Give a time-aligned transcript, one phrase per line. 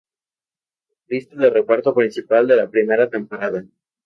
[1.11, 3.63] Lista de reparto principal de la primera temporada.